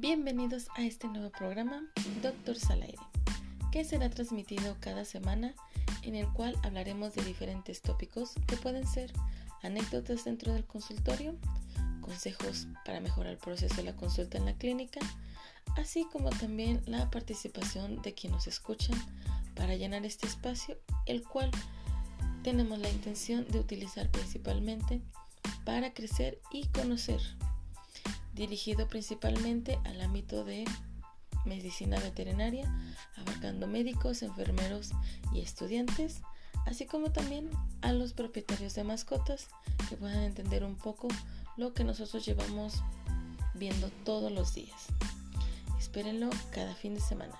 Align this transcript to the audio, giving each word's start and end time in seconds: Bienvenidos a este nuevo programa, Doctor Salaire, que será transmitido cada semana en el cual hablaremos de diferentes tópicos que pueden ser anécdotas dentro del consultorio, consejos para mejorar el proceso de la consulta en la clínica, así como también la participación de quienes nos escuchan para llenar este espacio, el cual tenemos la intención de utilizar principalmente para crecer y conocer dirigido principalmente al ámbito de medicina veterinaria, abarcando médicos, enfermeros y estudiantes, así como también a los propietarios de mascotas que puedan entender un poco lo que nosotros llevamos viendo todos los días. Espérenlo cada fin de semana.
Bienvenidos 0.00 0.68
a 0.76 0.82
este 0.82 1.08
nuevo 1.08 1.28
programa, 1.28 1.82
Doctor 2.22 2.58
Salaire, 2.58 2.96
que 3.70 3.84
será 3.84 4.08
transmitido 4.08 4.78
cada 4.80 5.04
semana 5.04 5.54
en 6.00 6.14
el 6.14 6.26
cual 6.32 6.56
hablaremos 6.62 7.14
de 7.14 7.22
diferentes 7.22 7.82
tópicos 7.82 8.32
que 8.46 8.56
pueden 8.56 8.86
ser 8.86 9.12
anécdotas 9.62 10.24
dentro 10.24 10.54
del 10.54 10.64
consultorio, 10.64 11.36
consejos 12.00 12.66
para 12.86 13.00
mejorar 13.00 13.32
el 13.32 13.38
proceso 13.38 13.74
de 13.74 13.82
la 13.82 13.94
consulta 13.94 14.38
en 14.38 14.46
la 14.46 14.54
clínica, 14.54 15.00
así 15.76 16.06
como 16.10 16.30
también 16.30 16.80
la 16.86 17.10
participación 17.10 18.00
de 18.00 18.14
quienes 18.14 18.36
nos 18.36 18.46
escuchan 18.46 18.96
para 19.54 19.76
llenar 19.76 20.06
este 20.06 20.26
espacio, 20.26 20.78
el 21.04 21.22
cual 21.24 21.50
tenemos 22.42 22.78
la 22.78 22.88
intención 22.88 23.46
de 23.48 23.60
utilizar 23.60 24.10
principalmente 24.10 25.02
para 25.66 25.92
crecer 25.92 26.40
y 26.50 26.68
conocer 26.68 27.20
dirigido 28.34 28.88
principalmente 28.88 29.78
al 29.84 30.00
ámbito 30.00 30.44
de 30.44 30.64
medicina 31.44 31.98
veterinaria, 32.00 32.70
abarcando 33.16 33.66
médicos, 33.66 34.22
enfermeros 34.22 34.90
y 35.32 35.40
estudiantes, 35.40 36.22
así 36.66 36.86
como 36.86 37.12
también 37.12 37.50
a 37.82 37.92
los 37.92 38.12
propietarios 38.12 38.74
de 38.74 38.84
mascotas 38.84 39.48
que 39.88 39.96
puedan 39.96 40.22
entender 40.22 40.64
un 40.64 40.76
poco 40.76 41.08
lo 41.56 41.72
que 41.72 41.84
nosotros 41.84 42.24
llevamos 42.24 42.82
viendo 43.54 43.90
todos 44.04 44.30
los 44.30 44.54
días. 44.54 44.86
Espérenlo 45.78 46.30
cada 46.52 46.74
fin 46.74 46.94
de 46.94 47.00
semana. 47.00 47.34